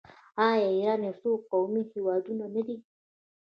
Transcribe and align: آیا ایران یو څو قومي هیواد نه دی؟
آیا 0.47 0.67
ایران 0.75 0.99
یو 1.07 1.15
څو 1.21 1.29
قومي 1.51 1.83
هیواد 1.93 2.23
نه 2.55 2.61
دی؟ 2.67 2.77